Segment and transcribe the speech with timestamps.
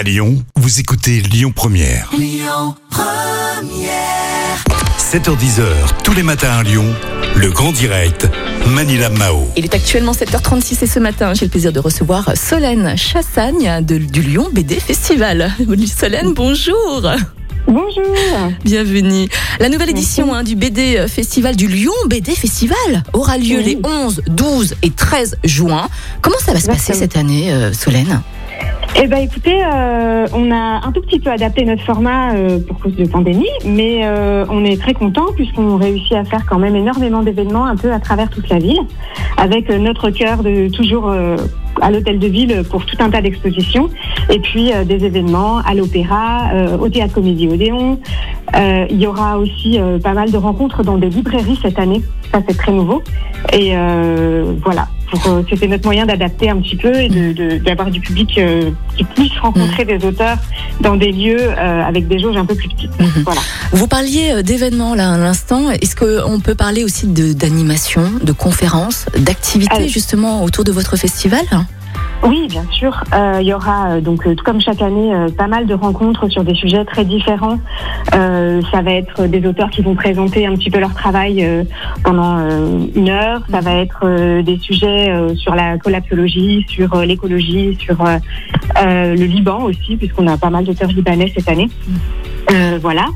[0.00, 2.10] À Lyon, vous écoutez Lyon Première.
[4.98, 5.62] 7h10h,
[6.02, 6.86] tous les matins à Lyon,
[7.36, 8.26] le grand direct,
[8.68, 9.46] Manila Mao.
[9.58, 13.98] Il est actuellement 7h36 et ce matin, j'ai le plaisir de recevoir Solène Chassagne de-
[13.98, 15.52] du Lyon BD Festival.
[15.98, 17.06] Solène, bonjour.
[17.66, 18.16] Bonjour.
[18.64, 19.28] Bienvenue.
[19.58, 23.64] La nouvelle édition hein, du BD Festival du Lyon BD Festival aura lieu Oui.
[23.64, 25.90] les 11, 12 et 13 juin.
[26.22, 28.22] Comment ça va se passer cette année, euh, Solène?
[28.96, 32.78] Eh ben écoutez, euh, on a un tout petit peu adapté notre format euh, pour
[32.80, 36.76] cause de pandémie, mais euh, on est très content puisqu'on réussit à faire quand même
[36.76, 38.80] énormément d'événements un peu à travers toute la ville,
[39.36, 41.36] avec euh, notre cœur de toujours euh,
[41.80, 43.88] à l'hôtel de ville pour tout un tas d'expositions,
[44.28, 47.98] et puis euh, des événements à l'opéra, au théâtre Comédie Odéon.
[48.54, 52.02] Il y aura aussi pas mal de rencontres dans des librairies cette année,
[52.32, 53.02] ça c'est très nouveau,
[53.52, 53.72] et
[54.62, 54.88] voilà.
[55.10, 58.38] Pour, euh, C'était notre moyen d'adapter un petit peu et de- de- d'avoir du public
[58.38, 60.38] euh, qui puisse rencontrer des auteurs
[60.80, 62.98] dans des lieux euh, avec des jauges un peu plus petites.
[63.00, 63.22] Mhm.
[63.24, 63.40] Voilà.
[63.72, 65.70] Vous parliez d'événements là à l'instant.
[65.70, 71.44] Est-ce qu'on peut parler aussi de- d'animation, de conférences, d'activités justement autour de votre festival?
[72.22, 73.02] Oui, bien sûr.
[73.14, 76.28] Euh, il y aura euh, donc euh, tout comme chaque année pas mal de rencontres
[76.28, 77.58] sur des sujets très différents.
[78.12, 81.46] Ça va être des auteurs qui vont présenter un petit peu leur travail
[82.02, 82.38] pendant
[82.94, 83.42] une heure.
[83.50, 87.96] Ça va être des sujets sur la collapsologie, sur l'écologie, sur
[88.82, 91.68] le Liban aussi, puisqu'on a pas mal d'auteurs libanais cette année.
[92.80, 93.06] Voilà.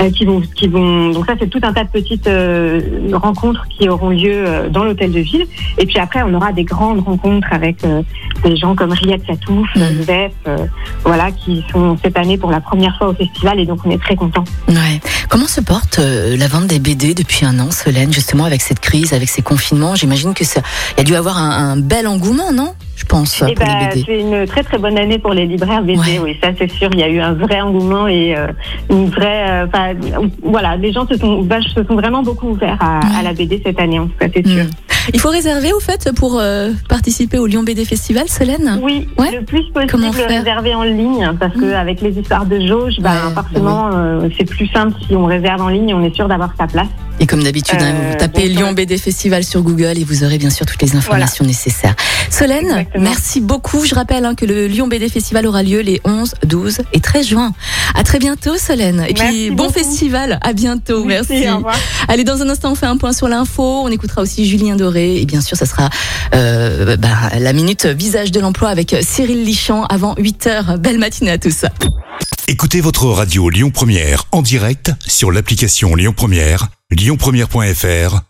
[0.00, 1.10] Euh, qui vont, qui vont.
[1.10, 2.80] Donc ça, c'est tout un tas de petites euh,
[3.12, 5.46] rencontres qui auront lieu euh, dans l'hôtel de ville.
[5.78, 8.00] Et puis après, on aura des grandes rencontres avec euh,
[8.44, 10.02] des gens comme Riyad Satouf, Mhm.
[10.02, 10.56] Zep, euh,
[11.04, 14.00] voilà, qui sont cette année pour la première fois au festival et donc on est
[14.00, 14.44] très contents.
[14.68, 15.00] Ouais.
[15.28, 18.80] Comment se porte euh, la vente des BD depuis un an, Solène, justement avec cette
[18.80, 19.96] crise, avec ces confinements?
[19.96, 20.62] J'imagine que ça,
[20.96, 22.74] il y a dû avoir un, un bel engouement, non?
[23.00, 24.04] Je pense Eh pour ben, les BD.
[24.06, 26.20] c'est une très très bonne année pour les libraires BD, Ouais.
[26.22, 26.90] oui, ça c'est sûr.
[26.92, 28.48] Il y a eu un vrai engouement et euh,
[28.90, 29.66] une vraie, euh,
[30.42, 33.80] voilà, les gens se sont, vache- se sont vraiment beaucoup ouverts à, la BD cette
[33.80, 34.64] année, en tout cas, c'est sûr.
[34.64, 34.70] Mm.
[35.14, 38.78] Il faut réserver au fait pour euh, participer au Lyon BD Festival, Solène?
[38.82, 39.30] Oui, Ouais.
[39.34, 40.44] le plus Comment possible faire?
[40.44, 41.74] réserver en ligne parce que Mm.
[41.74, 45.68] avec les histoires de jauge, Ouais, forcément euh, c'est plus simple si on réserve en
[45.68, 46.86] ligne, on est sûr d'avoir sa place.
[47.18, 48.72] Et comme d'habitude, hein, Euh, vous tapez Lyon.
[48.72, 51.94] BD Festival sur Google et vous aurez bien sûr toutes les informations nécessaires.
[52.30, 53.04] Solène, Exactement.
[53.04, 53.84] merci beaucoup.
[53.84, 57.26] Je rappelle hein, que le Lyon BD Festival aura lieu les 11, 12 et 13
[57.26, 57.52] juin.
[57.94, 59.04] À très bientôt, Solène.
[59.08, 59.72] Et puis bon beaucoup.
[59.74, 60.38] festival.
[60.40, 61.04] À bientôt.
[61.04, 61.48] Merci.
[61.48, 61.76] au revoir.
[62.08, 63.62] Allez, dans un instant, on fait un point sur l'info.
[63.84, 65.20] On écoutera aussi Julien Doré.
[65.20, 65.90] Et bien sûr, ça sera
[66.34, 67.08] euh, bah,
[67.38, 70.78] la minute visage de l'emploi avec Cyril Lichamp avant 8 heures.
[70.78, 71.64] Belle matinée à tous.
[72.48, 78.29] Écoutez votre radio Lyon Première en direct sur l'application Lyon Première, lyonpremière.fr